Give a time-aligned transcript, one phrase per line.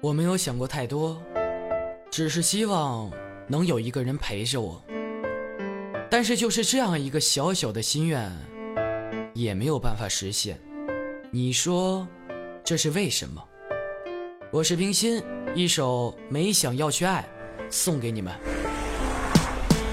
[0.00, 1.20] 我没有想过太多，
[2.08, 3.10] 只是希望
[3.48, 4.80] 能有一个人陪着我。
[6.08, 8.30] 但是就是这样一个小小的心愿，
[9.34, 10.58] 也没有办法实现。
[11.32, 12.06] 你说
[12.62, 13.42] 这是为什么？
[14.52, 15.20] 我是冰心，
[15.54, 17.28] 一首《没想要去爱》
[17.68, 18.32] 送给你们。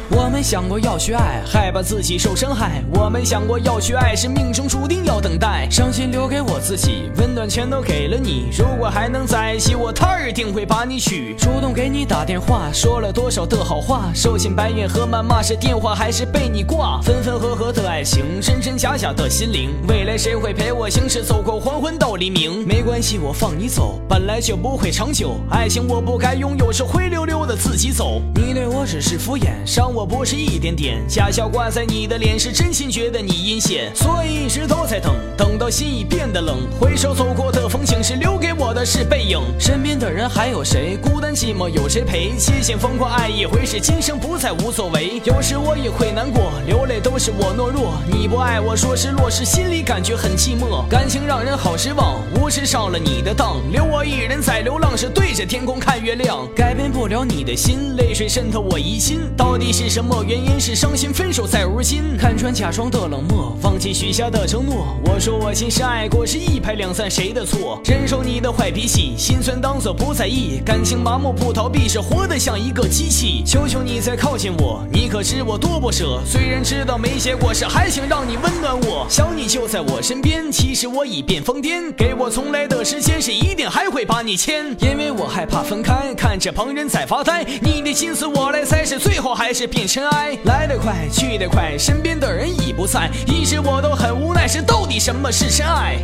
[0.09, 2.83] 我没想过要去爱，害怕自己受伤害。
[2.93, 5.67] 我没想过要去爱，是命中注定要等待。
[5.69, 8.49] 伤心留给我自己，温暖全都给了你。
[8.55, 11.33] 如果还能在一起，我他一定会把你娶。
[11.35, 17.01] 主动给你打电话，说了多少的好话，受尽白眼和谩骂，是电话还是被你挂？
[17.01, 19.71] 分分合合的爱情，真真假假的心灵。
[19.87, 22.65] 未来谁会陪我行驶，走过黄昏到黎明？
[22.67, 25.37] 没关系，我放你走，本来就不会长久。
[25.49, 28.21] 爱情我不该拥有，是灰溜溜的自己走。
[28.35, 29.94] 你对我只是敷衍，伤。
[29.95, 36.67] 我不是一点点，假笑挂在你的脸，是真心觉得你阴险，所以一直都在等，等到心已变得冷。
[36.77, 39.39] 回首走过的风景，是留给我的是背影。
[39.57, 40.97] 身边的人还有谁？
[40.97, 42.37] 孤单寂寞有谁陪？
[42.37, 45.21] 谢谢疯狂爱一回，是今生不再无所谓。
[45.23, 47.93] 有时我也会难过，流泪都是我懦弱。
[48.05, 50.85] 你不爱我，说失落是，心里感觉很寂寞。
[50.89, 56.47] 感情让人好失望，无视上了你的当，留我一人在流浪是，对着天空看月亮。
[56.55, 59.85] 改变不了你的心，泪水渗透我疑心，到底是。
[59.95, 62.17] 什么原因是伤心分手在如今？
[62.17, 64.97] 看穿假装的冷漠，放弃许下的承诺。
[65.05, 67.79] 我说我心是爱过，是一拍两散，谁的错？
[67.85, 70.59] 忍受你的坏脾气，心酸当做不在意。
[70.65, 73.41] 感情麻木不逃避，是活得像一个机器。
[73.45, 76.21] 求求你再靠近我，你可知我多不舍？
[76.25, 79.07] 虽然知道没结果，是还想让你温暖我。
[79.09, 81.93] 想你就在我身边，其实我已变疯癫。
[81.95, 84.75] 给我从来的时间，是一定还会把你牵。
[84.85, 87.43] 因为我害怕分开，看着旁人在发呆。
[87.59, 89.65] 你的心思我来猜，是最后还是？
[89.65, 95.97] 变尘埃，来得快，去得快，身边的人已不在，一直我都很无奈，是到底什么是真爱？